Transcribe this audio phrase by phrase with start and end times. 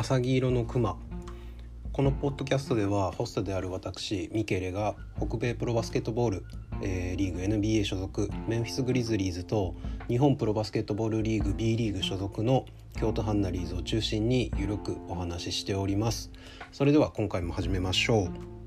[0.00, 0.96] 浅黄色のクマ
[1.92, 6.44] このポッドキャストではホストである私ミケレが北米プロバスケットボール、
[6.80, 9.74] えー、リーグ NBA 所属メンフィス・グリズリーズと
[10.06, 12.64] 日本プロバスケットボールリーグ B リーグ所属の
[12.96, 16.30] 京都ハンナリーズを中心にゆるくお話ししております。
[16.70, 18.57] それでは今回も始めましょう。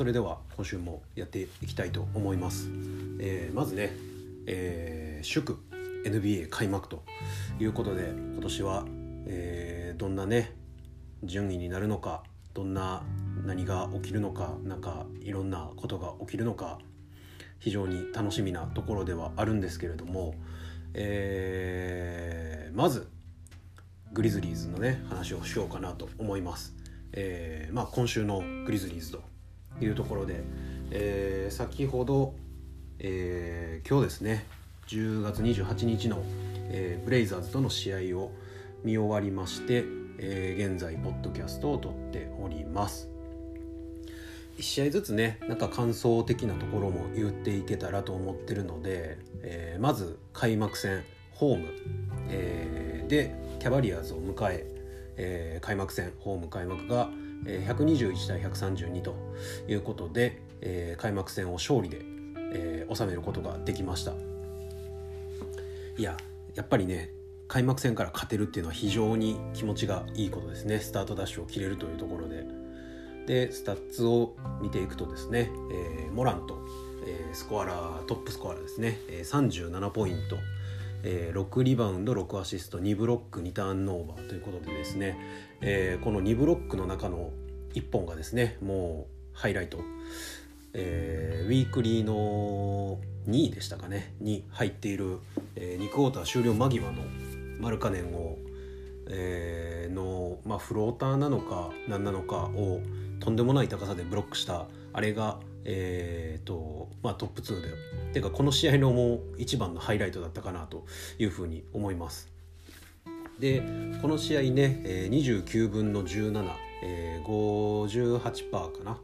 [0.00, 2.70] それでは今週もやっていきたいと思います、
[3.18, 3.92] えー、まずね、
[4.46, 5.58] えー、祝
[6.06, 7.02] NBA 開幕と
[7.58, 8.86] いうことで今年は、
[9.26, 10.56] えー、どんなね
[11.22, 12.22] 順位になるのか
[12.54, 13.02] どんな
[13.44, 16.78] 何が起きるのかなんかいろんなことが起きるのか
[17.58, 20.32] 非常に楽しみなところではあるんですけれども、
[20.94, 23.06] えー、まず
[24.14, 26.74] グリズリーズのね話をしようかなと思います。
[27.12, 29.29] えーまあ、今週のグリズリーズと
[29.80, 30.42] いうところで、
[30.90, 32.34] えー、先ほど、
[32.98, 34.46] えー、今日ですね
[34.88, 36.22] 10月28日の、
[36.68, 38.32] えー、ブレイザーズとの試合を
[38.84, 39.84] 見終わりまして、
[40.18, 43.08] えー、現在ポッドキャストを撮っております。
[44.58, 51.68] 1試合ずつねなんか感想的なところも言っていけたらと思ってるので、えー、まず開幕戦ホーム、
[52.28, 54.80] えー、でキャバリアーズを迎え
[55.22, 57.10] えー、開幕戦ホーム開幕が
[57.44, 59.14] 121対132と
[59.68, 62.02] いうことで、え開幕戦を勝利で、
[62.52, 64.12] え収めることができました。
[65.96, 66.16] いや
[66.54, 67.10] やっぱりね
[67.48, 70.78] 開幕戦から勝てるっていうのは非常に気持ちがいいことですね。
[70.78, 72.44] スタートダッシュを切れるというところで。
[73.26, 76.58] でスタッツを見ていくとですね、えー、モラント、
[77.06, 80.36] えー、スコアラートップスコアラーですね、えー、37ポイント。
[81.02, 85.16] えー、6リバウンド6アシスト2ブロック2ターンオーバーということでですね、
[85.60, 87.30] えー、この2ブロックの中の
[87.74, 89.78] 1本がですねもうハイライト、
[90.74, 95.18] えー、ウィークリーの2位でしたかねに入っている、
[95.56, 97.02] えー、2クォーター終了間際の
[97.58, 98.38] マルカネンを、
[99.08, 102.80] えー、の、まあ、フローターなのか何なのかを
[103.20, 107.68] とんでもない高さでブロックしたあれがえーとまあ、トップ2で
[108.12, 110.84] ていうかこの試合のもう一番のハイライトだったかなと
[111.18, 112.30] いうふうに思います。
[113.38, 113.62] で
[114.02, 118.98] この試合ね、えー、29分の17、えー、58%かな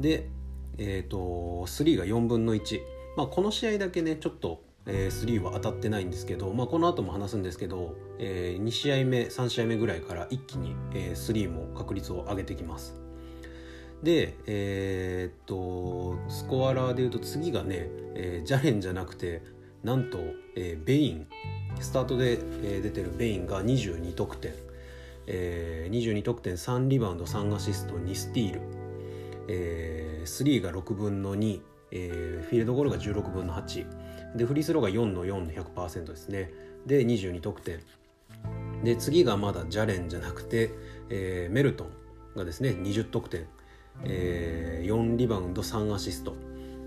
[0.00, 0.28] で、
[0.78, 1.18] えーと、
[1.66, 2.80] 3が4分の1、
[3.16, 13.07] まあ、この試合だけねちょっと、えー、3は当たってないんですけど、まあ、この後も話すんですけど、えー、2試合目3試合目ぐらいから一気に、えー、3も確率を上げてきます。
[14.02, 19.42] でえー、っとスコアラーでいうと次がね、えー、ジャレンじゃなくて
[19.82, 20.18] なんと、
[20.56, 21.26] えー、ベイン。
[21.80, 22.32] スタートで、
[22.62, 24.52] えー、出てるベインが22得点、
[25.26, 28.60] えー、22得点3リバウンド3アシスト2スティール、
[29.48, 31.60] えー、3が6分の2、
[31.92, 33.86] えー、フィールドゴールが16分の8
[34.36, 36.50] でフリースローが4の4の100%ですね。
[36.86, 37.80] で22得点。
[38.84, 40.70] で次がまだジャレンじゃなくて、
[41.08, 41.88] えー、メルトン
[42.36, 43.46] がですね20得点。
[44.04, 46.36] えー、4リバウンド3アシスト、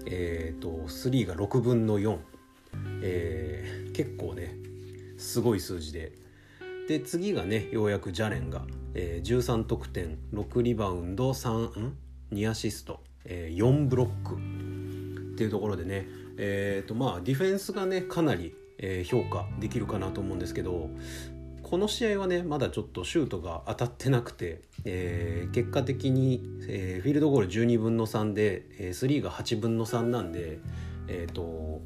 [0.06, 2.18] えーと、3が6分の4、
[3.02, 4.56] えー、結構ね
[5.18, 6.14] すごい数字で。
[6.88, 8.64] で次がねようやくジャレンが、
[8.96, 11.98] えー、13得点6リバウンド3ん
[12.34, 14.36] ？2アシスト、えー、4ブロック。
[14.36, 16.08] っていうところでね
[16.38, 20.90] えーとまあ、ディフェンスがねかなり、えー、評価できるかなと思うんですけど
[21.72, 30.60] この試合はねまだちょっとシュートが当たってなくて、えー、結果的に、えー、フィールドゴール12分の3で、えー、3が8分の3なんで
[31.08, 31.80] えっ、ー、と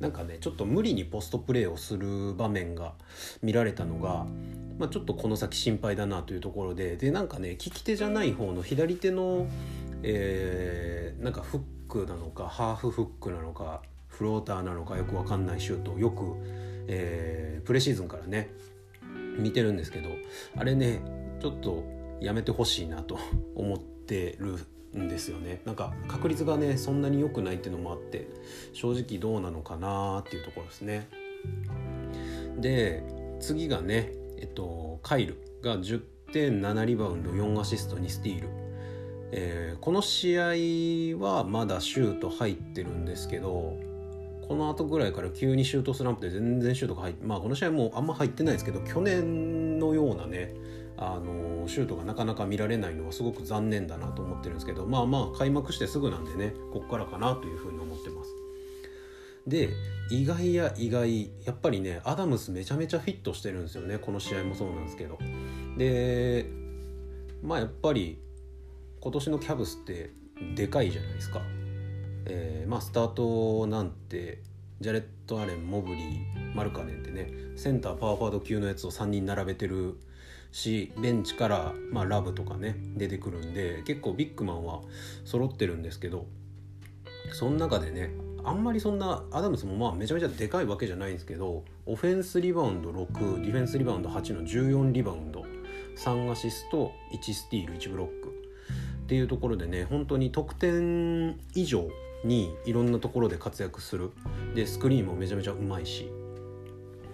[0.00, 2.94] なんかねちょっと無理にポストプレーをする場面が
[3.42, 4.24] 見られたのが、
[4.78, 9.46] まあ、ちょっとこの先心配だなというところででなんかね利き手じゃない方の左手の、
[10.02, 16.24] えー、なんかフックなのかハーフフックなのかフローターなのかよくわかんないシュートをよく、
[16.86, 18.48] えー、プレシーズンからね
[19.38, 20.10] 見てるんですけど
[20.56, 21.00] あれね
[21.40, 21.84] ちょっと
[22.20, 23.18] やめてほしいなと
[23.54, 24.58] 思ってる
[24.96, 25.60] んですよね。
[25.64, 28.28] なんか確率がねそんなに良くないっていうのもあって
[28.72, 31.08] 正直どうなのかなっていうところですね。
[32.58, 33.04] で
[33.40, 38.48] 次がねえっとカイルが10.7リバウンド4アシスト2スティール、
[39.32, 43.76] えー、この試合はまだシュート入ってるんですけど
[44.48, 50.54] この後ぐらいから急にシュートスランプで全然シュートが入ってまあこの試合もあんま入ってないですけど去年のようなね
[50.96, 58.30] あのシュートがなかなか見られないのはすごく残念だなと思ってるんですけどまあまあ開幕してすぐなんでねこっからかなというふうに思ってます。
[59.46, 59.70] で
[60.10, 65.18] 意外や意外やっぱりねアダムスめちゃめちゃフィットしてるんですよねこの試合もそうなんですけど。
[65.76, 66.50] で
[67.42, 68.18] まあやっぱり
[69.00, 70.10] 今年のキャブスって
[70.54, 71.42] でかいじゃないですか。
[72.28, 74.42] えー、まあスタートなんて
[74.80, 79.98] ジャレット・アレンモブリーマルカネンってねセンターパワーフォワード級のやつを3人並べてる
[80.52, 84.80] しベンチから、まあ、ラブとかね出てくるんで結構ビッグマンは
[85.24, 86.26] 揃ってるんですけど
[87.32, 88.10] その中でね
[88.44, 95.44] あんまりそんなアダムスもまあめちゃめちゃでかいわけじゃないんですけどオフェンスリバウンド6ディフェンスリバウンド8の14リバウンド
[95.96, 101.88] 3アシスト1スティール1ブロックっていうところでね本当に得点以上
[102.24, 104.10] にいろんなところで活躍する
[104.54, 106.10] でスクリーンもめちゃめちゃうまいし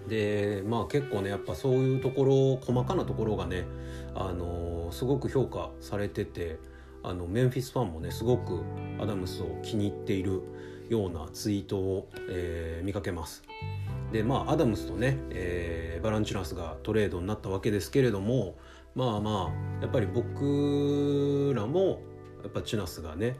[0.07, 3.65] でまあ結構ねやっぱそういうところ細かなところがね
[4.13, 6.59] あのー、すごく評価されてて
[7.03, 8.61] あのメンフィスファンもねすごく
[8.99, 10.41] アダムスを気に入っている
[10.89, 13.43] ようなツイートを、えー、見かけます。
[14.11, 18.55] でまあアダムスとね、えー、バランチュナスがトレードになったわけですけれども
[18.95, 22.01] まあまあやっぱり僕らも
[22.43, 23.37] やっぱチュナスがね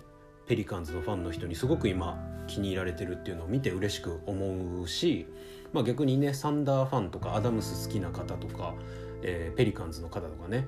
[0.47, 5.27] ペリカンズのファンの人にすごく今気に入られてるっていうのを見て嬉しく思うし、
[5.73, 8.75] まあ、逆にねサンダーファンとかアダムス好きな方とか、
[9.23, 10.67] えー、ペリカンズの方とかね、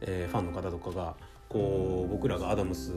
[0.00, 1.14] えー、ファンの方とかが
[1.48, 2.92] こう僕らがアダムス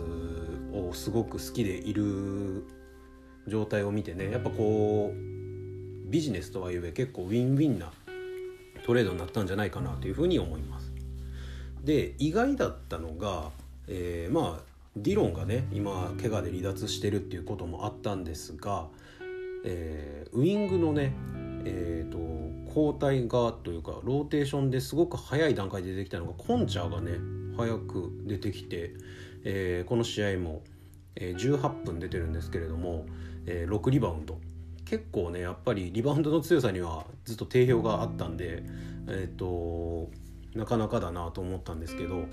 [0.73, 2.65] をすごく好きでいる
[3.47, 7.91] 状態を見てねやっぱこうビジネスとはいえ結構ウィンウィンな
[8.85, 10.93] トレードになったんじゃないかなというふうに思います。
[11.83, 13.51] で意外だったのが、
[13.87, 14.66] えー、まあ
[15.01, 18.87] ディロンがね今怪我で離脱してるっていうこともあったんですが、
[19.65, 21.13] えー、ウイングのね、
[21.65, 22.17] えーと、
[22.67, 27.17] 交代がというかローテーションですごく早い段階で出てきたのがコンチャーがね
[27.57, 28.93] 早く出てきて、
[29.43, 30.63] えー、この試合も、
[31.15, 33.05] え、18分出てるんですけれども、
[33.45, 34.39] えー、6リバウンド。
[34.85, 38.63] 結構ねやっぱりリバウンドの強さにはずっと定評があったんで、
[39.07, 40.09] えーと
[40.57, 42.25] なかなかだなと思ったんですけど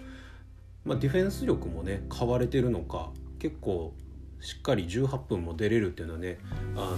[0.85, 3.95] まあ、ディフェンス力もね買われてるのか結構
[4.41, 6.39] しっかり18分も出れるっていうのはね、
[6.77, 6.97] あの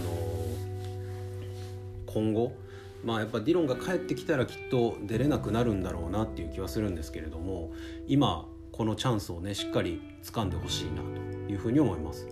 [2.06, 2.52] ー、今後
[3.04, 7.72] まあやっぱディロンが帰ってきたらきっと出れなくなるんだろうなっていう気はするんですけれども
[8.08, 12.26] 今このチャンスをねしっかり掴んでほしいなというふうに思います。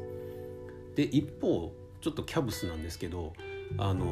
[0.97, 3.33] で一方ちょっとキャブスなんですけど
[3.79, 4.05] あの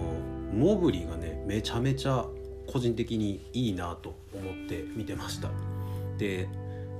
[0.54, 2.26] モブリーがねめちゃめちゃ
[2.66, 5.50] 個人的にいいなと思って見てました。
[6.16, 6.48] で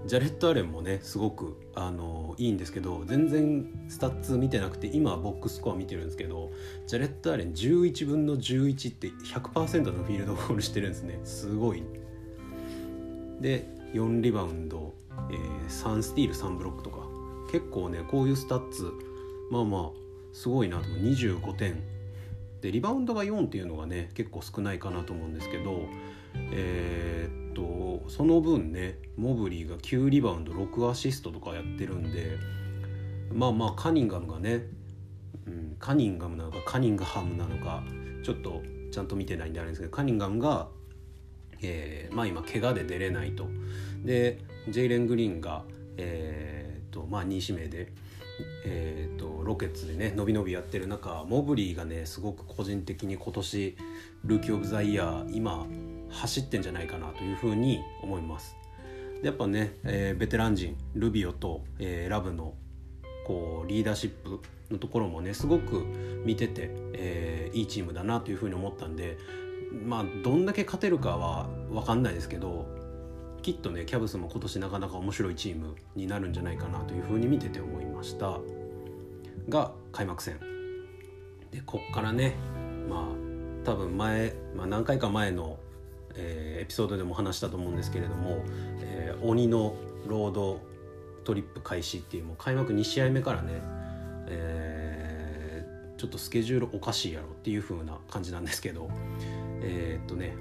[0.07, 6.51] ジャレット・アレンもねすごくあのいいんですけど全然スタッツ見てなくて今はボックスコア見てるんですけど
[6.87, 11.21] ジャレット・アレン11分の11って100%のフィールドゴールしてるんですね。
[11.25, 11.83] すごい。
[13.41, 14.95] で4リバウンド、
[15.31, 16.99] えー、3スティール3ブロックとか。
[17.51, 18.91] 結構ねこういうスタッツ
[19.51, 19.91] まあまあ
[20.33, 20.85] すごいなと。
[20.85, 21.83] 25点。
[22.63, 25.83] でリバウンドが4っていうのがね結構少ないかなと思うんですけど
[26.53, 32.39] えー、っとその分ねモブリーが9リバウンド6アシストとかやってるんで
[33.33, 34.63] まあまあカニンガムがね、
[35.47, 37.83] うん、カニンガムなのかカニングハムなのか
[38.23, 38.63] ちょっと
[38.93, 40.69] ちゃんと見てないんであれですけどカニンガムが、
[41.63, 43.49] えー、まあ今怪我で出れないと。
[44.05, 44.39] で
[44.69, 45.65] ジェイレン・グリーンが
[45.97, 47.93] えー、っとまあ2指名で
[48.65, 53.77] えーと、ロケッツでね伸び伸びやってる中モブリーがねすごく個人的に今年
[54.25, 55.67] ルーキー・オブ・ザ・イヤー今
[56.11, 58.57] 走ってんじゃないかなというふうに思います。
[59.21, 62.55] でやっぱね、えー、ベテラン陣ルビオと、えー、ラブの
[63.27, 65.85] こうリーダーシップのところもねすごく
[66.25, 69.17] 見てて、えー、いいチームだなというふうに思ったんで
[69.87, 72.67] まあどんだけ勝てるかは分かんないですけど
[73.43, 78.39] きっとねキャブスも今年なかなか面白いチームになるんじゃないかなというふうに見てて思いました。
[79.49, 80.39] が開幕戦。
[81.51, 82.35] でこっからね
[82.89, 85.59] まあ多分前、まあ、何回か前の
[86.15, 88.45] えー、エピソードでも話したと思うんですけれども、
[88.81, 89.75] えー、鬼の
[90.07, 90.61] ロード
[91.25, 93.63] トリップ開始っていうもう開幕2試合目からね、
[94.29, 98.91] えー、ちょっとスケジュールおかしいやろっていう風な感じなんですけど
[99.63, 100.35] えー、っとね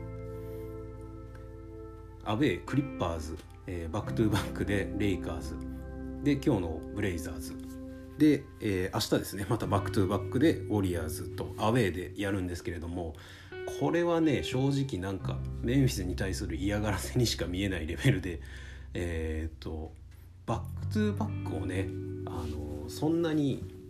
[2.26, 3.38] アウェークリッパーズ、
[3.68, 5.56] えー、バックトゥーバックでレイカーズ。
[6.24, 7.56] で今日のブレイザーズ。
[8.18, 13.16] で、えー、明日ですねまたバックトゥーバックでウォリアーズとアウェーでやるんですけれども
[13.80, 18.42] これはね正直なんかメンフィスに対する嫌がらせにしか見えないレベルで
[18.94, 19.94] えっ、と
[20.46, 21.88] バックトゥーバックをね
[22.26, 23.81] あのそんなに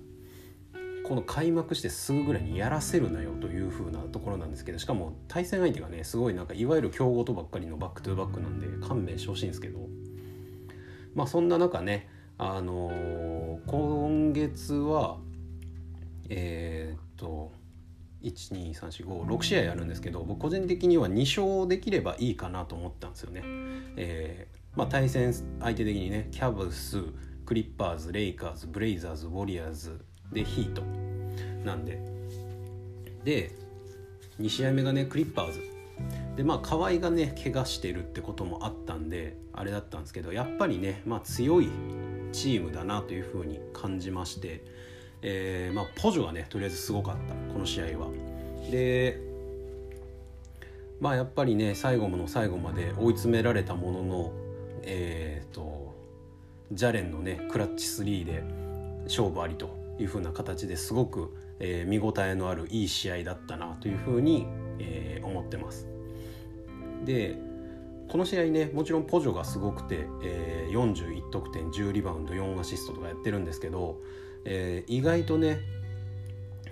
[1.03, 9.79] この開幕してすぐぐらいにやらせるなよという風なところなんですけどしかも対戦相手がねすごいなんかいわゆる強豪とばっかりのバックトゥーバックなんで勘弁してほしいんですけど
[11.13, 15.17] まあそんな中ねあのー、今月は
[16.29, 17.51] えー、っと
[18.23, 23.41] 12345試合あるんですけど僕個人的には2勝できればいいかなと思ったんですよね。
[23.97, 27.03] えーまあ、対戦相手的にねキャブス
[27.45, 29.99] クリッパーズレイカーズブレイザーズウォリアーズ
[30.31, 30.83] でヒート。
[31.63, 31.99] なんで。
[33.23, 33.51] で
[34.39, 35.61] 2試合目がねクリッパーズ。
[36.35, 41.69] でまあカワイがね怪我してるってこともあったんであれだったんですけどやっぱりね、まあ、強い
[42.31, 44.63] チームだなというふうに感じまして、
[45.21, 47.35] えーまあ、ポジョがねとりあえずすごかった。
[47.53, 48.09] この試合は。
[48.71, 49.19] で
[50.99, 54.31] まあやっぱりね最後の最後まで追い詰められたものの
[54.83, 55.93] えーと、
[56.71, 58.43] ジャレンのねクラッチ3で
[59.05, 59.80] 勝負ありと。
[60.03, 64.47] いうふうな形ですごく、えー、見応えのあるいい試合だったなというふうに、
[64.79, 65.87] えー、思ってます。
[67.05, 67.37] で
[68.09, 74.01] この試合ねもちろんポジョがすごくて、えー、41得点10リバウンド4アシストとかやってるんですけど、
[74.43, 75.59] えー、意外とね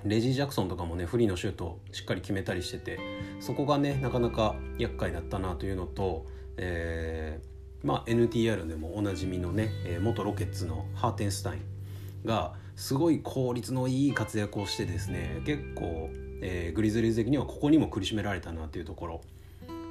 [0.03, 2.99] レジー・ジャクソンとかもねフリーのシュートをしっかり決めたりしてて
[3.39, 6.25] そこがねなかなか厄介だったなというのと、
[6.57, 9.69] えーまあ、NTR でもおなじみのね、
[10.01, 16.09] 元ロケッツのハーテンスタインがすごい効率のいい活躍をしてですね結構、
[16.41, 19.21] えー、グリズリーズ的にはここにも苦しめられたなというところ。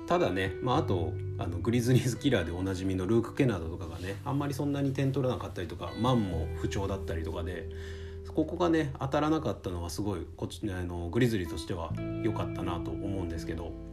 [0.07, 7.68] ただね、まあ、あとあのグリズリーズキラーでおなじみのルーク・ケナードとかがねあんまりそんなに点取らなかったりとかマンも不調だったりとかで
[8.35, 11.92] ここがね当たらなかったのはすごいこっちあのグリズリーとしては
[12.25, 13.88] 良かったなと思うんですけど。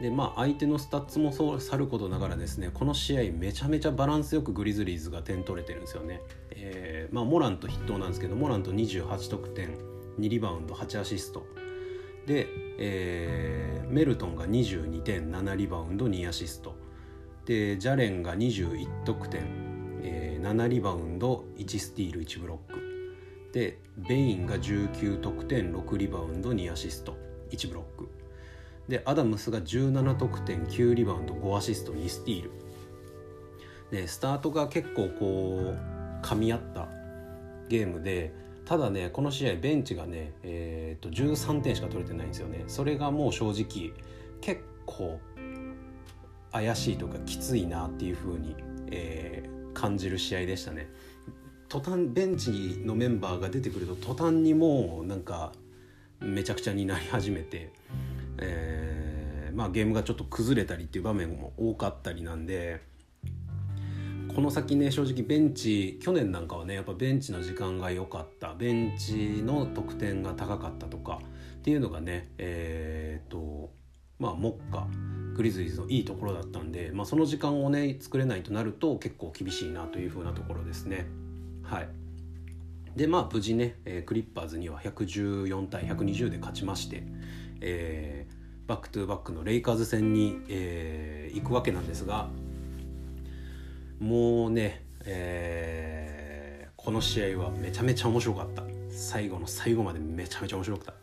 [0.00, 9.76] でまあ相手のスタッツもそうさることながらですねこの試合めちゃめちゃバランスよくグリズリーズが点取れてるんですよね、えーまあ、モラント筆頭なんですけどモラント28得点
[10.20, 11.46] 2リバウンド8アシスト。
[12.26, 12.46] で、
[12.78, 16.76] えー、メルトンが22点7リバウンド2アシスト。
[17.46, 19.42] でジャレンが21得点、
[20.02, 22.80] えー、7リバウンド1スティール1ブロック。
[23.52, 27.16] でベインが19得点6リバウンド2アシスト
[27.50, 28.19] 1ブロック。
[28.88, 32.50] でアダムスが17得点9リバウンド5アシスト2スティール。
[33.90, 36.88] でスタートが結構こう噛み合った
[37.68, 38.32] ゲームで
[38.64, 42.64] ただねこの試合ベンチがね、えー、と13点しか取れてないんですよね。
[42.68, 43.92] それがもう正直
[44.40, 45.18] 結構
[46.52, 48.56] 怪しいとかきついなっていう風に、
[48.90, 50.88] えー、感じる試合でしたね。
[51.68, 55.52] 途端ベンチのメンバーが出てくると途端にもうなんか
[56.18, 57.70] めちゃくちゃになり始めて、
[58.40, 62.80] えー、まあゲームがちょっと崩れたりっていう場面も多かったりなんで
[64.34, 71.20] この先ね正直ベンチ去年なんかはねやっぱベンチの時間が良かったベンチの得点が高かったとか
[71.58, 73.70] っていうのがねえー、っと
[74.18, 74.86] まあ目下
[75.34, 81.06] グリズリーズのいいところだったんで、まあ、その時間をね作れないとなると結構厳しいなというふうなところですね。
[81.62, 81.88] はい
[82.96, 87.04] でまあ無事ね、えー、クリッパーズには114対120で勝ちまして、
[87.60, 92.28] えー、バックトゥバックのレイカーズ戦に、えー、行くわけなんですが
[93.98, 98.62] もうね、えー、この試合はめちゃめちゃ面白かった。
[98.90, 100.94] 最後の最後までめちゃめちゃ面白かっ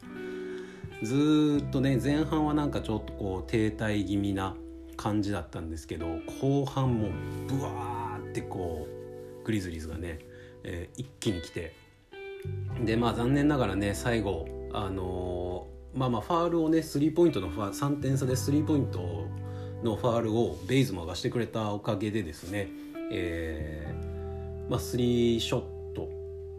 [1.02, 1.06] た。
[1.06, 4.56] ずっとね前半はなんかちょっとこう停滞気味な
[4.96, 6.08] 感じだったんですけど
[6.42, 7.10] 後半も
[7.48, 8.88] ブワーってこ
[9.42, 10.20] うグリズリーズがね、
[10.64, 11.74] えー、一気に来て。
[12.84, 19.28] でまあ残念ながらね最後あの、まあまあファールをねスリーポイントのファ3点差でスリーポイント
[19.84, 22.70] のファールをベイズマがしてくれたおかげでですね
[23.10, 25.62] えー、まあ、スリーショッ
[25.96, 26.10] ト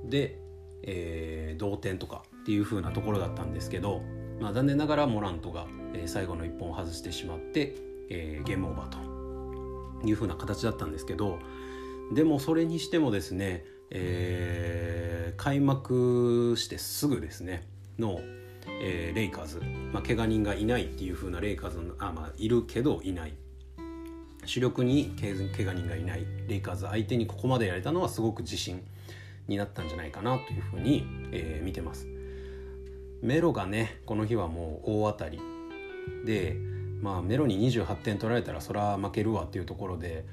[0.04, 0.38] で、
[0.82, 4.02] えー、同点とかっていう風なところだったんですけど、
[4.40, 5.66] まあ、残念ながらモラントが、
[6.06, 7.74] 最後の1本を外してしまって、
[8.10, 11.38] えー、ゲームオーバーという風な形だったんですけど
[12.12, 17.66] でもそれにしてもですね、えー、開幕してすぐですね
[17.98, 18.20] の、
[18.80, 23.34] えー、レイカーズ、まあ、怪我人がいないっていう風なレイカーズあ、まあ、いるけどいない。
[24.44, 28.82] 主力に怪我人がいないレイカーズ相手にここまでやれたのはすごく自信
[29.46, 32.06] になったんじゃないかなというふうに、えー、見てます。
[33.20, 35.40] メロがねこの日はもう大当たり。
[36.24, 36.56] で
[37.02, 40.24] まあメロに28点取られたらそら負けるわっていうところで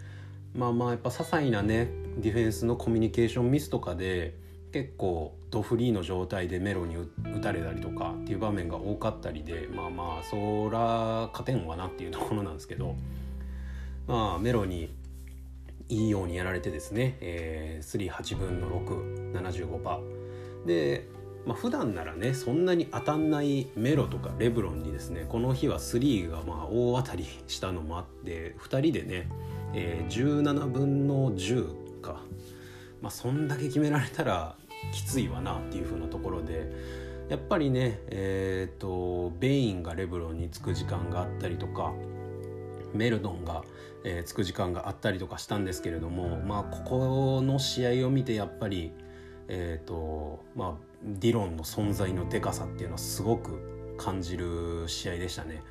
[0.53, 4.35] まあまあやっぱ些細なねディフェンスのコミュニケーションミスとかで
[4.75, 7.07] 結構ドフリーの状態でメロに打
[7.39, 12.97] たれたりとかっていう場面が多かったりでまあまあそら勝てんわなっていうところなんですけど
[14.05, 14.93] まあ、メロに
[15.87, 18.69] いいようにやられてですね、えー、38分の
[19.33, 21.07] 675%で、
[21.45, 29.29] まあ、普段ならねそんなに当たんないメロとかレブロンにですねこの日は3がまあ大当たりしたのもあって2人でね、
[29.73, 32.21] えー、17分の10か、
[33.01, 34.55] まあ、そんだけ決められたら
[34.91, 36.71] きついわなっていう風なところで
[37.29, 41.93] やっぱりねえっ、ー、とベインがレブロンにつく時間があったりとか
[42.93, 43.63] メルドンが、
[44.03, 48.91] えー、つく時間があったりとかしたんですけれどもまあここの試合を見てやっぱり
[49.47, 55.61] えっ、ー、とまあディロンの存在のでかさっていうのはすごく感じる試合でしたね。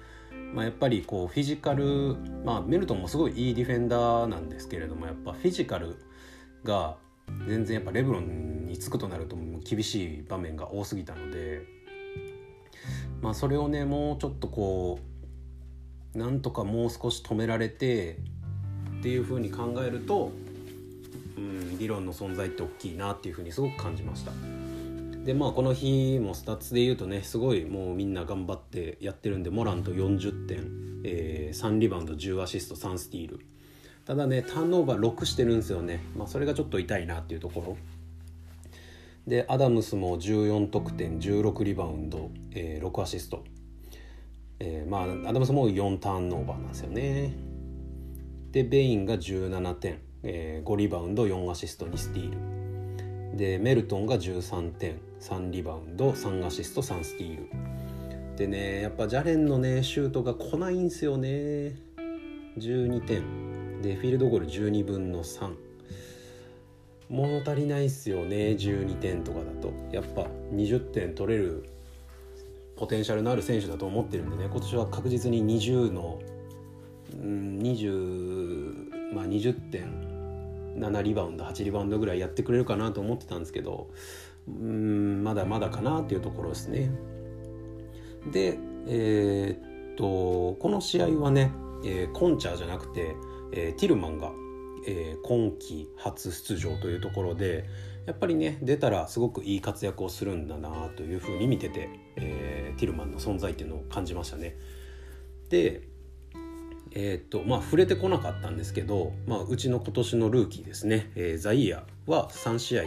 [0.53, 5.97] まあ、やっぱりこうフィジカル、まあ、メルトンもすごいいいディフェンダーなんですけれどもやっぱフィジカル
[6.63, 6.97] が
[7.47, 11.63] 全然やっぱレブロンにつくとなると厳しい場面が多すぎたので、
[13.21, 14.99] まあ、それをねもうちょっとこ
[16.15, 18.19] うなんとかもう少し止められて
[18.99, 20.33] っていうふうに考えると、
[21.37, 24.33] うん、ディロンの存在って大きいなっていうふうにすごく感じました。
[25.25, 30.59] でまあこの日もスタッツで言うとねすごいもうみんな頑張ってやってるんでモラント40点、
[31.03, 33.41] えー、3リバウンド10アシスト3スティール
[34.05, 37.77] ただねターンオーバー6してるんですよね、まあ、それがちょっと痛いなっていうところ。
[39.27, 43.43] でアダムスも14得点16リバウンド、えー、6アシスト、
[44.61, 47.33] えー、まあアダムスも4ターンオーバーなんですよね。
[48.51, 53.37] でベインが17点、えー、5リバウンド4アシスト2スティール。
[53.39, 57.49] でメルトンが13点3リバウンド3アシスト3スティール。
[58.37, 61.77] でねやっぱジャレンのねシュートが来ないんですよね。
[62.59, 63.44] 12点。
[63.85, 65.55] でフィールドゴール12分の3
[67.11, 70.23] 物足りないっすよね12点とかだとやっぱ
[70.55, 71.69] 20点取れる
[72.77, 76.19] ポテンシャルのある選手だと思ってるんでね今年は確実に20の、
[77.13, 83.91] うん、20まあ20点7リバウンド8リバウンドぐらいやってくれるかなと思ってたんですけど
[84.49, 86.91] うんまだまだかなっていうところですね。
[88.33, 91.53] でえー、っとこの試合はね、
[91.85, 93.15] えー、コンチャーじゃなくて、
[93.55, 94.33] えー、ティルマンが、
[94.87, 97.65] え今季初出場というところで
[98.05, 104.59] やっぱりね出たらすごくいい活躍をするんだなというふうに見てて、えティルマンの存在っていうのを感じましたね。
[105.49, 105.89] で
[106.97, 112.83] えー、っとまあ触れてこなかったんですけど、まあ、うちの今年のルーキーですね、えー、ザイーヤは3試合、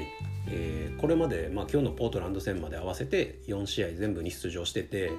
[0.47, 5.11] えー、これまで、まあ、今日のポートランド戦まで合わせて4試合全部に出場してて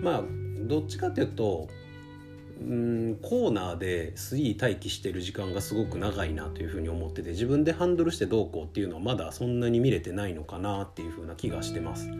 [0.00, 0.22] まあ
[0.60, 1.68] どっちかっていうと
[2.60, 12.10] うんコーナーで3待機してる時間がすごく長いなというふうに思ってて自分でハンドルしてどうこうっていうのはまだそんなに見れてないのかなっていうふうな気がしてます。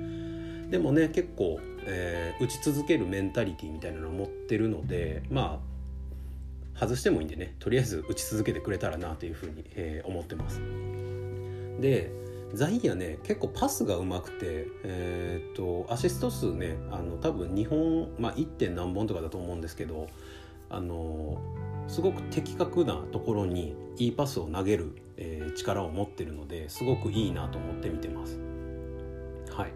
[0.70, 5.60] でもね結構、えー、打ち続けるメンタリティーみたいなのを持ってるのでま
[6.74, 10.60] あ外してもいいんでねとりあえず打ち続けてくれたらなというふうに、えー、思ってます
[11.80, 12.12] で
[12.54, 18.46] ザイヤね結構パスがうまくて、えー、っとアシスト数ねあの多分2本、まあ、1.
[18.46, 20.08] 点何本とかだと思うんですけど
[20.70, 21.38] あの
[21.88, 28.38] すごく的確なところにいいパスを投げる、えー、力を持ってるのですごくいいなと思って見てます。
[29.52, 29.72] はい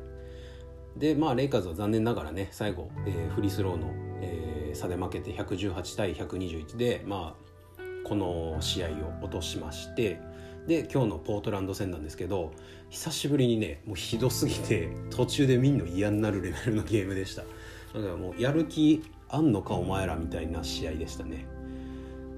[0.97, 3.91] でまあレイカーズは残念ながらね最後、えー、フリースローの、
[4.23, 7.37] えー差で負けて118対121で、ま
[7.79, 8.91] あ、この試合を
[9.23, 10.21] 落としまして
[10.67, 12.53] で今日のポートランド戦なんですけど
[12.89, 21.47] 久しぶりにねもうひどすぎて途中で見んの嫌になるレベルのゲームでしただからもうやる気あんのかお前らみたいな試合でしたね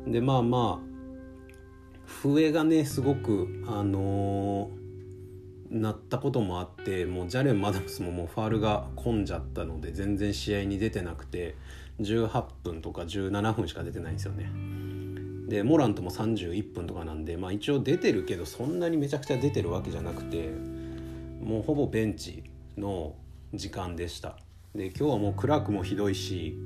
[0.06, 0.86] でまあまあ
[2.04, 4.86] 笛がねすごくあのー
[5.70, 11.56] なったこともあってもうジャレン・マダムスももうファールが混んじゃったので全然試合に出てなくて
[12.00, 14.50] 18分とか17分しか出てないんですよね。
[15.48, 20.50] でモラントも31分とかなんで、まあ、一応出てるけどそんなにめちゃくちゃ出てるわけじゃなくて
[21.40, 22.42] もうほぼベンチ
[22.76, 23.14] の
[23.54, 24.36] 時間でした
[24.76, 26.58] で今日はもうクラークもひどいし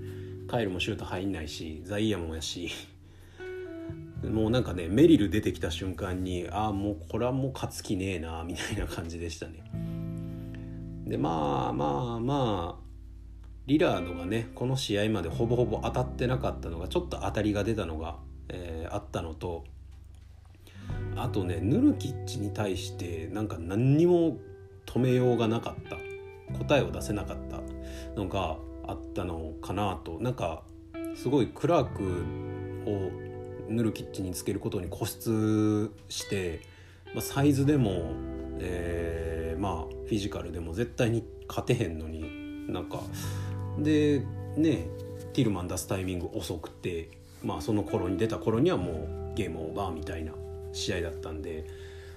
[0.48, 2.70] カイルもシュート入んないしザイヤもやし。
[4.28, 9.62] もうなんかねメリル出てきた瞬間にああもうこれはもう勝つ気ねえなみたいな感じでしたね。
[11.06, 12.84] でまあまあまあ
[13.66, 18.18] リラードがねこの試合までほぼほぼ当たってなかったのがちょっと当たりが出たのが、
[18.48, 19.64] えー、あったのと
[21.16, 24.36] あとねヌルキッチに対してなんか何にも
[24.84, 25.96] 止めようがなかった。
[26.58, 27.49] 答えを出せなかった。
[28.24, 28.56] のが
[28.86, 30.18] あったのかなと。
[30.20, 30.62] なんか
[31.14, 33.10] すごいクラークを
[33.68, 36.60] ヌルキッチにつけることに固執して、
[37.14, 38.12] まあ、サイズでも、
[38.58, 43.00] えー、まあフィジカルでも絶対に勝てへんのになんか。
[43.78, 44.24] で
[44.56, 44.88] ね
[45.32, 47.08] ティルマン出すタイミング遅くて
[47.42, 50.32] まあその頃に出た頃にはもうゲームオーバーみたいな
[50.72, 51.66] 試合だったんで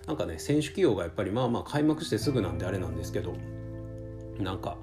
[0.07, 3.35] なんかね選手起用がやっぱりまあまあ開幕してすぐなんであれなんですけど
[4.39, 4.77] なんか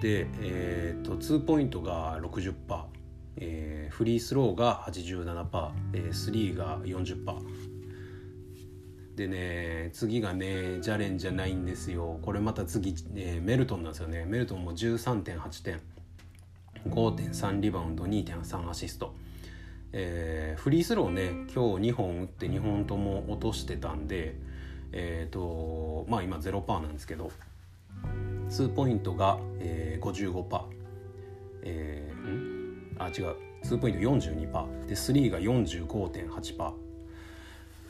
[0.00, 2.54] で、えーと、2ポイントが60%、
[3.36, 7.74] えー、フリースローが87%、えー、スリーが40%。
[9.16, 12.18] でね次がねジャレンじゃないんですよ。
[12.22, 14.24] これまた次、ね、メルトンなんですよね。
[14.26, 15.80] メルトンも13.8点
[16.88, 19.14] 5.3リバウンド2.3アシスト、
[19.92, 24.34] えー、フリースローね今日2本打って2本とも落としてたんで
[24.92, 27.30] えっ、ー、とまあ今0%なんですけど
[28.50, 30.60] 2ポイントが、えー、55%
[31.66, 32.63] えー、ん？
[32.98, 33.36] あ違う。
[33.64, 36.72] 2ポイント42%で3が45.8%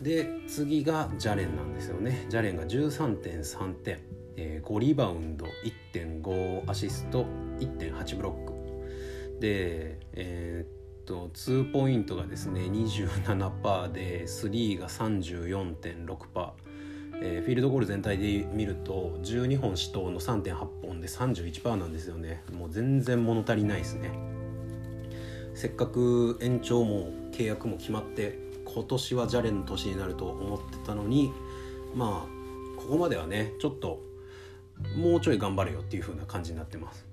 [0.00, 2.26] で次がジャレンなんですよね。
[2.28, 4.00] ジャレンが13.3点、
[4.36, 5.46] えー、5リバウンド
[5.92, 7.26] 1.5アシスト
[7.58, 9.40] 1.8ブロック。
[9.40, 16.64] でえー、っと2ポイントがですね27%で3が34.6%
[17.20, 22.42] えー、フィールドゴール全体で見ると12本死闘の3.8本で31%なんですよね。
[22.52, 24.33] もう全然物足りないですね。
[25.54, 31.32] せっかく延長も契約も決まって今年はジャレンの年になると思ってたのに
[31.94, 34.00] まあここまではねちょっと
[34.96, 37.06] もうちょい頑張れよっていう風な感じになってます。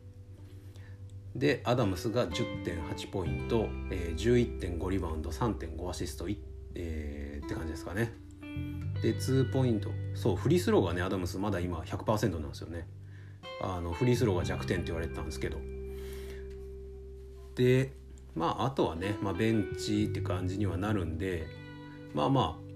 [1.35, 6.27] でアダムスが10.8ポイント、えー、11.5リバウンド3.5アシスト、
[6.75, 8.11] えー、って感じですかね。
[9.01, 9.89] で2ポイント。
[10.15, 12.87] そうフリースローがねアダムスまだ今100%なんですよね。
[13.61, 15.57] あのフリースローが弱点って言われてたんですけど。
[17.55, 17.93] で
[18.35, 21.47] まああとはね、まあ、ベンチって感じにはなるんで
[22.13, 22.71] まあまあ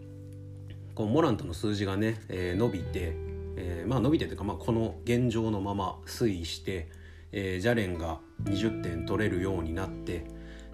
[0.93, 3.13] こうモラントの数字がね、えー、伸びて、
[3.57, 6.89] えー、まあ伸びてというか、まあ、この現状のまま推移して、
[7.31, 10.25] えー、ジャレンが20点取れるようになって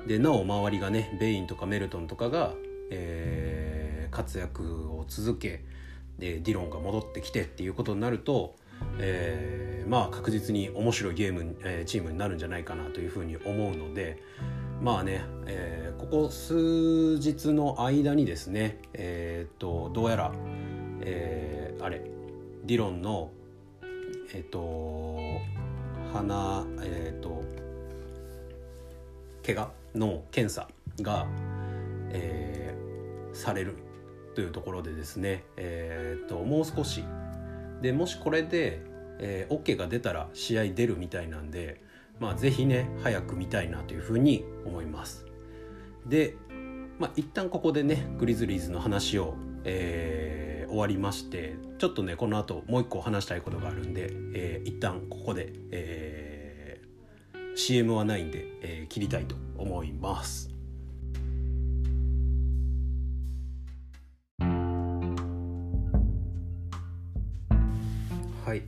[0.07, 2.53] でなお周りがねベインとかメルトンとかが、
[2.91, 5.63] えー、活躍を続け
[6.19, 8.55] でディロンが戻ってきてっていうことになると、
[8.99, 14.21] えー、まあ確実に面白いゲーム、えー、チームになるんじゃないかなというふうに思うので、
[14.81, 20.31] まあね、えー、ここ数日の間にですね、えー、っとどうやら、
[21.01, 22.01] えー、あれ
[22.65, 23.29] ディロンの
[24.33, 25.19] えっと
[26.11, 27.43] 鼻えっと
[29.45, 30.67] 怪我の検査
[31.03, 31.27] が、
[32.09, 33.75] えー、される
[34.33, 37.03] というところでですね、えー、っともう少し。
[37.83, 38.79] でもしこれで、
[39.19, 41.81] えー、OK が出たら試合出るみたいなんで
[42.21, 45.25] まあ、ぜひね早く見たいなというふうに思います。
[46.05, 46.35] で、
[46.99, 60.51] まあ、一旦ここでねグリズリーズの話を、えー、終わりましてちょっとねこの後もう一個話したいことがあるんで、えー、一旦ここで、えー、CM はないんで、えー、切りたいと思います。
[68.45, 68.61] はい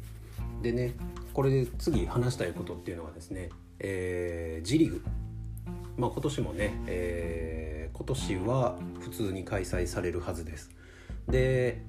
[0.63, 5.02] でねこれで次話したいことっていうのはですね、えー、G リーグ、
[5.98, 10.72] まあ、今年もね、えー、今年は普通に開催されるはずです。
[11.28, 11.82] で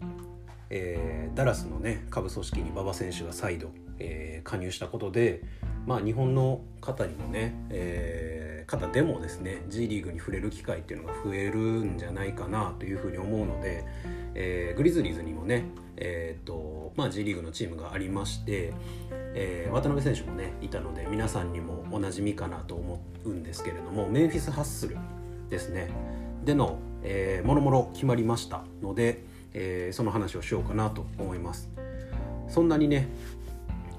[0.71, 5.43] えー、ダラスのね下部組織に馬場選手が再度、えー、加入したことで、
[5.87, 13.85] まあ、日本の方にもね、えー、方でもですね G リーグに触れる機会っていうのが増えるんじゃないかなというふうに思うので、
[14.35, 15.65] えー、グリズリーズにもね、
[15.97, 18.73] えーとまあ、G リーグのチームがありまして、
[19.35, 24.97] えー、渡辺選手もねいたので皆さんにもおなじみかなと思うんですけれどもメンフィス・ハッスル
[25.51, 25.91] ですね
[26.45, 31.71] での、えー、もろもろ決まりましたので、えー、その話をしようかなと思います。
[32.49, 33.09] そんなにね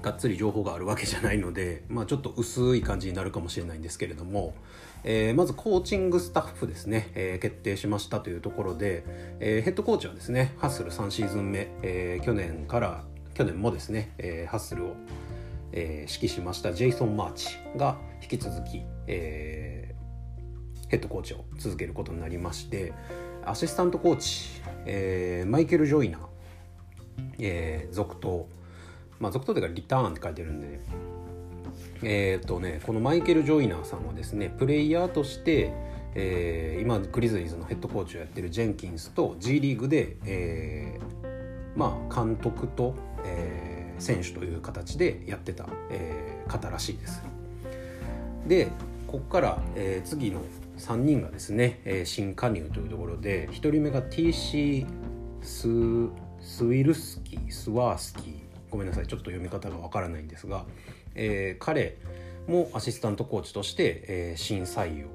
[0.06, 4.54] がっつり情報があるわけじゃないので、 まあ、ちょっと薄い感じになるかもしれないんですけれども、
[5.02, 9.02] えー、まずコーチングスタッフですね、えー、決定しましたというところで、
[9.40, 14.94] えー、ヘッドコーチはですねハッスル3シーズン目、え去年から去年もですね、えハッスルを、
[15.72, 19.92] え指揮しましたジェイソン・マーチが引き続き、え
[20.86, 22.92] ヘッドコーチを続けることになりまして
[23.44, 26.20] アシスタントコーチ、えマイケル・ジョイナー、
[27.40, 28.48] え続投
[29.20, 30.80] まあ続投というかリターンって書いてるんで
[32.02, 35.72] えっ、とねこのマイケル・ジョイナーさんはですねプレイヤーとして、
[36.14, 47.22] えー、今グリズリーズのヘッドコーチをやってるジェンキンスと G リーグで、えー、まあ監督と、えー、選手という形でやってた、えー、方らしいです。
[48.46, 48.68] で
[49.06, 50.40] ここから、えー、次の
[50.78, 54.86] 3人がですね、えー、新加入というところで1人目が TC
[55.42, 55.68] ス
[56.40, 59.06] スウィルスキースワースキーごめんなさい。
[59.06, 60.64] ちょっと読み方がわからないんですが、
[61.14, 61.96] えー、彼
[62.46, 65.08] もアシスタントコーチとして、えー、新採用、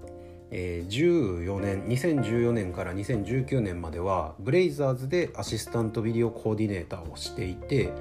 [0.52, 7.94] えー、14年2014年から2019年まではブレイザーズでアシスタントビデオコーディネーターをしていて、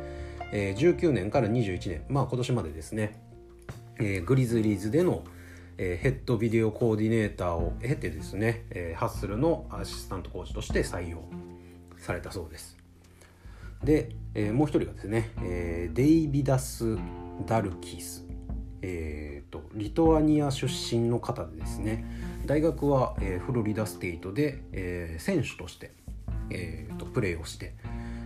[0.52, 3.20] えー、19年から21年まあ今年までですね、
[3.98, 5.22] えー、グリズリーズでの、
[5.78, 11.22] え、ヘッドビデオコーディネーターを経てですね、え、ハッスルのアシスタントコーチとして採用
[11.98, 12.79] されたそうです。
[13.84, 16.98] で、えー、もう一人がですね、えー、デイビダス・
[17.46, 18.26] ダルキス、
[18.82, 22.04] えーと、リトアニア出身の方でですね
[22.46, 25.92] 大学は、えー、フロリダステイトで、えー、選手として、
[26.50, 27.74] えーと、プレーをして、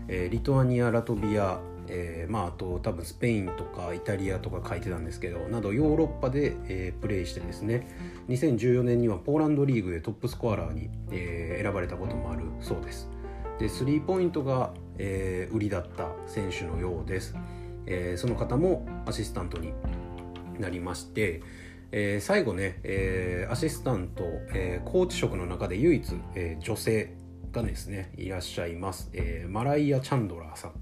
[0.08, 13.08] えー、リトアニアラトビア、えーまあ、あと多分スペインとかイタリアとか書いてたんですけどなどヨーロッパで、えー、プレーしてですね2014年にはポーランドリーグでトップスコアラーに、えー、選ばれたこともあるそうです。
[13.58, 17.34] でスリーポイントがえー、売りだった選手のようです、
[17.86, 19.72] えー、その方もアシスタントに
[20.58, 21.42] なりまして、
[21.92, 26.04] えー、最後ね、え、アシスタント、え、コーチ職の中で唯一、
[26.34, 27.14] え、女性
[27.52, 30.72] がですねいらっしゃいます、え、マライア・チャンドラーさん、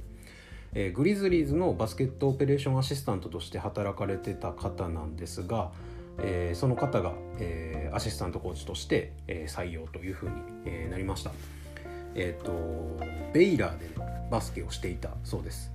[0.74, 5.70] え、グリズリーズのバスケットオペレーションアシスタントとして働かれてた方なんですが、
[6.18, 11.32] え、その方が、え、アシスタントコーチとして、え、採用というふうに、え、なりました。
[12.14, 12.52] え、ー、と
[13.32, 13.90] ベイラーで、
[14.30, 15.70] バスケをしていたそうです。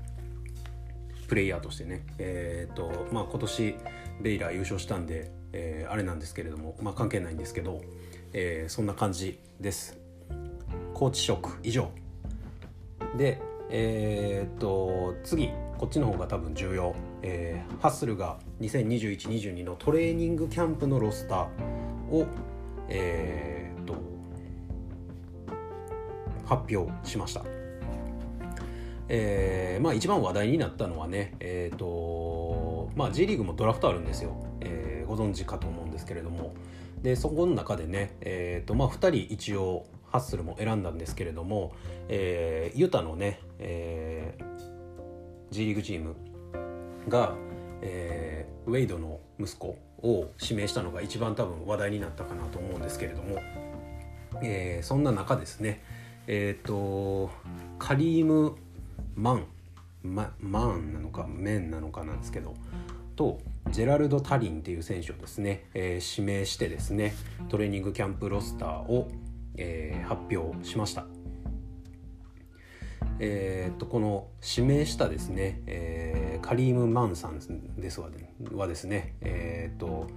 [1.27, 2.05] プレイヤーとしてね。
[2.17, 3.75] えっ、ー、とまあ今年
[4.21, 7.81] ベイラー優勝したんで、えー、あれなんですけれどもまあ関係ないんですけど、
[8.33, 9.97] えー、そんな感じです。
[10.93, 11.91] コーチ職以上。
[13.15, 22.25] でえっ、と次こっちの方が多分重要、えー、ハッスルが2021-22のトレーニングキャンプのロスターを、
[22.89, 23.56] えー、
[26.47, 27.43] 発表しました。
[29.09, 36.53] えー、まあ一番話題になったのはね、えーとまあ、G リーグもドラフトあるんですよ、えー、ご存知かと思うんですけれども。
[37.01, 41.73] でそこの中でね、えーとまあ、2人一応ハッスルも選んだんですけれども、
[42.09, 46.15] えー、ユタのね、えー、G リーグチーム
[47.07, 47.35] が、
[47.81, 53.39] えー、ウェイドの息子を指名したのが一番多分話題になったかなと思うんですけれども、
[54.41, 55.83] えー、そんな中ですね、
[56.27, 57.31] えっ、ー、と
[57.79, 58.55] カリーム・
[59.15, 59.47] マン、
[60.03, 62.53] ま、マンなのかメンなのかなんですけど
[63.15, 63.39] と
[63.71, 67.13] ジェラルド・タリンっていう選手をですね、えー、指名してですね
[67.49, 69.09] トレーニングキャンプロスターを、
[69.57, 71.05] えー、発表しました。
[73.19, 77.39] えー、とこの指名したですね、えー、カリーム・マンさん
[77.79, 78.09] ですは
[78.53, 80.07] はですね、えーと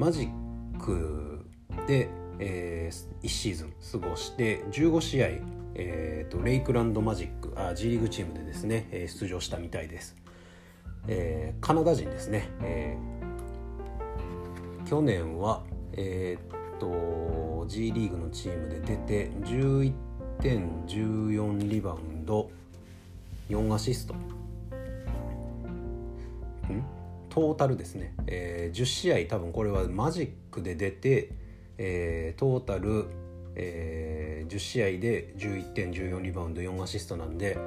[0.00, 1.44] マジック
[1.86, 2.08] で
[2.40, 5.26] えー、1シーズン過ごして15試合、
[5.74, 10.16] えーと、レイクランドマジックあ G リーグチームでですね、え、出場したみたいです、
[11.06, 19.92] えー、カナダ人ですね、えー、去年は、えーと、G リーグのチームで出て11
[20.40, 22.50] 点14リバウンド
[23.50, 24.14] 4アシスト。
[27.30, 31.30] トータルですね、えー、10試合多分これはマジックで出て
[31.82, 33.06] えー、トータル
[33.56, 37.58] えー、10試合で11点14リバウンド4アシストなんで、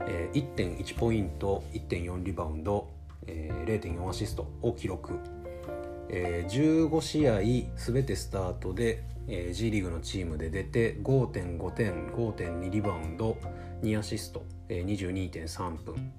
[0.00, 2.88] えー、1.1ポイント1.4リバウンド、
[3.26, 5.14] えー、0.4アシストを記録、
[6.08, 7.40] えー、15試合
[7.76, 13.36] 全てスタートで、えー、G リーグのチームで出て5.5点5.2リバウンド
[13.82, 16.12] 2アシスト、えー、22.3分。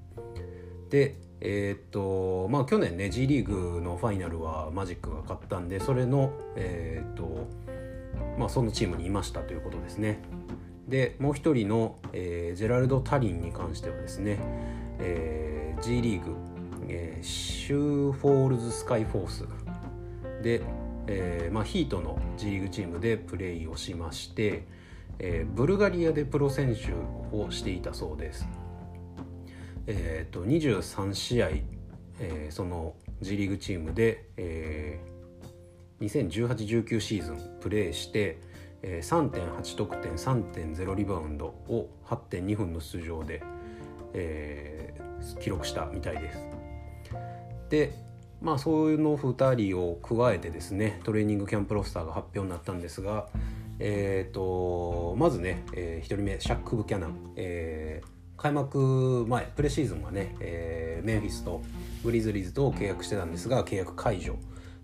[0.90, 7.48] でえー、っとまあ去年ね G リーグのファイナルはマジックが勝ったんでそれのえー、っと
[8.38, 10.20] まあそのチームにいましたということですね。
[10.88, 14.40] でもう一人の、えー、ジェラルド・タリンに関してはですね、
[15.00, 16.36] えー、G リーグ、
[16.88, 19.46] えー、スーフォールズ・スカイフォース
[20.42, 20.62] で、
[21.08, 24.66] えーまあ、ヒートの G リーグチームでプレーをしまして、
[25.20, 26.94] えー、ブルガリアでプロ選手
[27.36, 28.48] をしていたそうです。
[29.88, 31.50] えーと、23試合、
[32.20, 38.38] えー、その G リーグチームで、えー、2018-19シーズンプレーして、
[38.82, 43.42] えー、3.8得点3.0リバウンドを8.2分の出場で、
[44.14, 46.40] えー、記録したみたいです。
[47.70, 47.94] で
[48.42, 53.28] まあそういうの2人を加えてですねトレーニングキャンプロスターが発表になったんですが、
[53.80, 61.62] えーと、まずね、えー、1人目シャック・ブキャナン、えー開幕前プレシーズンはね、えー、メンフィスと
[62.04, 64.36] グリズリーズと契約してたんですが契約解除っ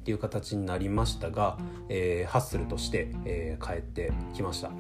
[0.04, 4.72] ていう形になりましたが、えー、ハッスルとして、えー、帰ってきました。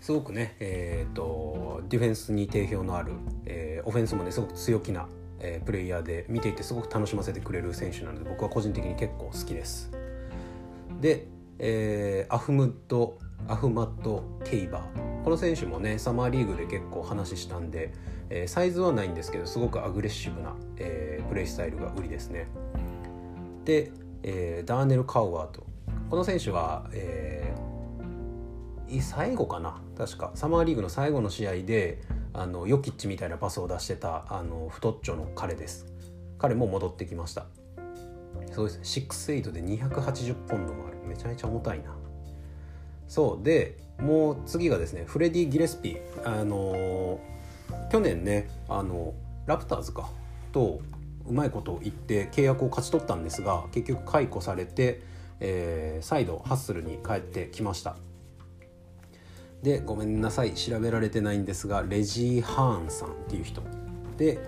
[0.00, 3.12] すごくね、えーと、ディフェンスに定評のある、
[3.44, 5.08] えー、オフェンスもねすごく強気な、
[5.40, 9.90] えー、プレイヤーで見ていてすごく楽しませてくれる選手なので僕は個人的に結構好きです。
[11.00, 11.26] で、
[11.58, 13.18] えー、アフムッド・
[13.48, 15.24] アフマット・ケイバー。
[15.24, 17.92] この選手もねサマーリーグで結構話したんで、
[18.30, 22.46] えー、サイズはないんですけどすごくアグレッシブな、えー、プレイスタイルが売りですね。
[23.64, 23.90] で、
[24.22, 25.66] えー、ダーネル・カウアーと
[26.10, 29.80] この選手は、えー、最後かな？
[29.98, 30.30] 確か。
[30.34, 35.86] サマーリーグの最後の試合であのヨキッチみたいなパスを出してたあの太っちょの彼です。
[36.38, 37.46] 彼も戻ってきました。
[38.52, 39.00] そうです。
[39.00, 40.98] 6-8で280ポンドもある。
[41.08, 41.95] めちゃめちゃ重たいな。
[43.08, 46.40] そうでもう次がですねフレディ・ギレスピー。
[46.40, 49.14] あのー、去年ねあの
[49.46, 50.10] ラプターズか。
[50.52, 50.80] と
[51.26, 55.02] うまいことを言って契約を勝ち取ったんですが結局解雇されて、
[55.40, 57.96] えー、再度ハッスルに帰ってきました。
[59.62, 63.60] でごめんなさい調べられてないんですがレジー・ハーンさんっていう人。
[64.16, 64.38] で、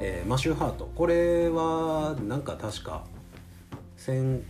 [0.00, 0.90] えー、マシュー・ハート。
[0.94, 3.04] これはなんか確か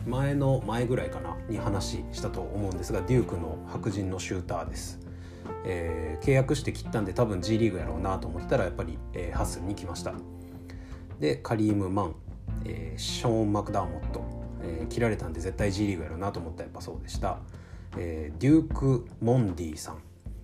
[0.06, 5.00] 前の前ぐらいかなに話したと思うんですがデュークの白人のシューターです、
[5.64, 10.14] えー、契約して切ったんで多分 G リーグやろうなと思ったらやっぱり、えー、ハッスルに来ました。
[11.20, 12.14] でカリーム・マン、
[12.66, 14.22] えー、ショーン・マクダーモット、
[14.62, 17.38] えー、切られたんで絶対 G リーグやろうなと思ったらやっぱそうでした、
[17.96, 19.98] えー、デューク・モンディさん。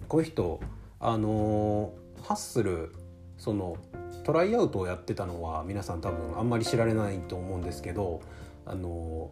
[0.08, 0.60] この人
[1.00, 2.94] あのー、ハッスル
[3.36, 3.76] その
[4.24, 8.20] トライアウトをやってたのは皆さん多分あんまり知られないと思うんですけど
[8.66, 9.30] あの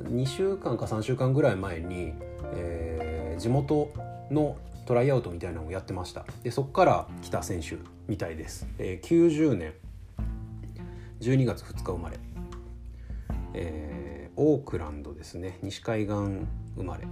[0.00, 2.12] 2週間か3週間ぐらい前に、
[2.54, 3.92] えー、地元
[4.30, 4.56] の
[4.86, 6.24] トライアウトみたいなのをやってました。
[6.42, 7.76] でそこから来た選手
[8.08, 9.74] みたいです、えー、90年
[11.20, 12.18] 12月2日生まれ、
[13.54, 15.58] えー、オークランドですね。
[15.62, 16.14] 西海岸
[16.76, 17.06] 生まれ。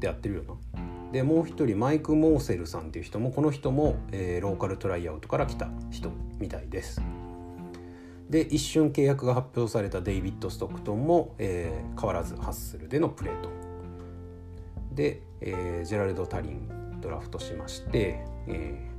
[0.00, 0.54] でやってるよな。
[1.12, 7.00] でもう一人マイク・モーセルさんっていう人もこの人も、えー、ローカルトライアウトから来た人みたいです。
[8.30, 13.48] で一瞬契約が発表されたデイビッド・ストックトンも、えー、変わらずハッスルでのプレート。
[14.94, 18.90] で、えー、ジェラルド・タリンドラフトしまして、え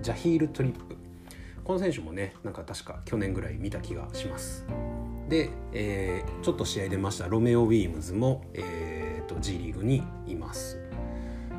[0.00, 0.96] ー、ジャヒール・トリップ。
[1.62, 4.66] この選手もねなんか確か去年ぐらい見た気がします。
[5.28, 7.28] で、えー、ちょっと試合出ました。
[7.28, 10.78] ロメオ・ウィームズも、えーと、G リーグにいます。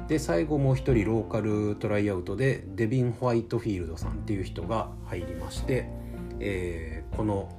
[0.09, 5.89] で最後もう一人ローカルトライアウトでデビン・ホワイトフィールドさんっていう人が入りまして、
[6.41, 7.49] えー、この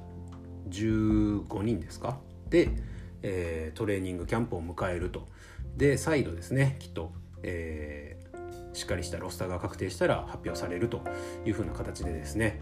[0.69, 2.19] 15人ですか？
[2.49, 2.69] で、
[3.21, 5.27] えー、トレーニングキャンプを迎えると。
[5.77, 11.01] で再度ですねきっと、えー、しっかりしたロスターが確定したら発表されると
[11.45, 12.61] いうふうな形でですね。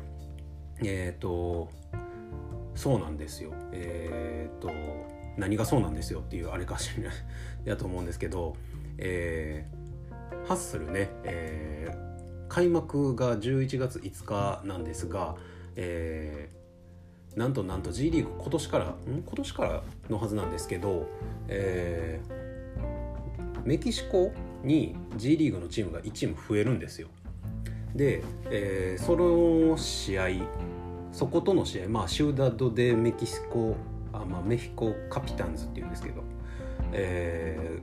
[0.83, 1.69] えっ、ー、と
[2.75, 3.51] そうなんですよ。
[3.73, 4.71] えっ、ー、と
[5.37, 7.11] 何がそうなんですよっていうあれかしら
[7.65, 8.55] やと思うんですけど、
[8.97, 15.35] えー、ハッスルね、えー、開幕が11月5日なんですが、
[15.75, 18.95] えー、なんとなんと G リーグ今年からん？
[19.07, 21.07] 今年からのはずなんですけど、
[21.47, 24.31] えー、メキシコ
[24.63, 27.07] に G リーグのチームが1チーム増えるんですよ。
[27.95, 30.27] で、えー、その試合
[31.11, 33.75] そことの試合まあシューダド・でメキシコ
[34.13, 36.23] あ、まあ、メヒコ・カピタンズっていうんですけど、
[36.93, 37.79] え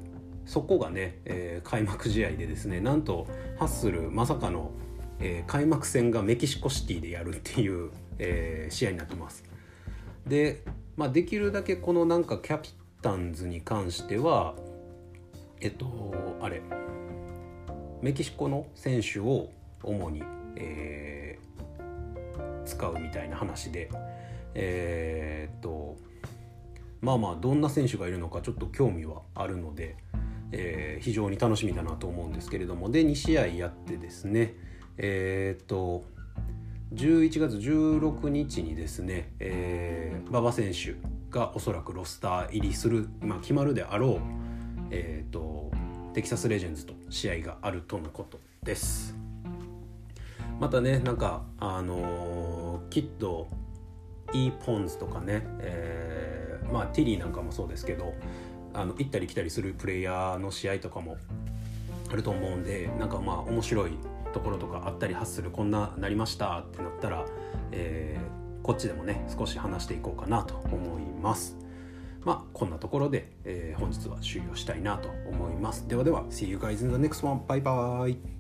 [0.49, 3.27] そこがね、えー、開幕試合でですねなんと
[3.59, 4.73] ハッスルまさかの、
[5.21, 9.45] えー、開幕戦がメキシコシティでやるっていう、えー、試合になってます。
[10.27, 10.63] で、
[10.97, 12.71] まあ、できるだけこのなんかキャピ
[13.03, 14.55] タンズに関しては
[15.61, 16.63] えっとあれ
[18.03, 19.51] メキシコの選手を
[19.83, 20.23] 主に、
[20.57, 23.91] えー、使うみたいな話で
[24.55, 25.97] えー、っと
[27.01, 29.97] まあまあどんな選手がいるのかちょっと興味はあるので、
[30.53, 34.55] えー、非常に楽しみだなと思うんですけれどもで2試合やってですね
[34.99, 36.05] えー、っと
[36.93, 40.97] 11月16日にですね、えー、馬場選手
[41.31, 44.21] がおそらくロスター入りする、まあ、決まるであろう、
[44.91, 45.71] えーと、
[46.15, 49.15] テキサス・レジェンズと試合があるとのことです。
[50.59, 53.49] またねなんかあのー、きっと
[54.33, 58.15] e ポンズとかね、えー、まあティリーなんかもそうですけど
[58.75, 61.17] あの行ったり来たりするプレイヤーの試合とかも
[62.11, 63.93] あると思うんでなんかまあ面白い
[64.33, 67.25] ところとかあったり発するこんななりましたってなったら、
[67.73, 71.57] えー、こっちでもね少し話していこうかなと思います。
[72.25, 75.87] まあこんなところで、えー、本日は終了したいなと思います。
[75.89, 77.41] ではでは See you guys in the next one.
[77.47, 78.38] Bye bye.